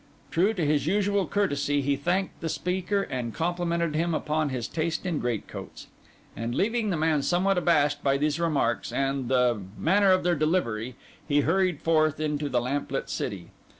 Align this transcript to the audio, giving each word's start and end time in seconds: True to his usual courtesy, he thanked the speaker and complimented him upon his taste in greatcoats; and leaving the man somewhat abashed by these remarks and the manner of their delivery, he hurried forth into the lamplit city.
True 0.31 0.51
to 0.55 0.65
his 0.65 0.87
usual 0.87 1.27
courtesy, 1.27 1.79
he 1.83 1.95
thanked 1.95 2.41
the 2.41 2.49
speaker 2.49 3.03
and 3.03 3.35
complimented 3.35 3.93
him 3.93 4.15
upon 4.15 4.49
his 4.49 4.67
taste 4.67 5.05
in 5.05 5.19
greatcoats; 5.19 5.89
and 6.35 6.55
leaving 6.55 6.89
the 6.89 6.97
man 6.97 7.21
somewhat 7.21 7.59
abashed 7.59 8.03
by 8.03 8.17
these 8.17 8.39
remarks 8.39 8.91
and 8.91 9.27
the 9.27 9.61
manner 9.77 10.11
of 10.11 10.23
their 10.23 10.33
delivery, 10.33 10.95
he 11.27 11.41
hurried 11.41 11.83
forth 11.83 12.19
into 12.19 12.49
the 12.49 12.59
lamplit 12.61 13.11
city. 13.11 13.49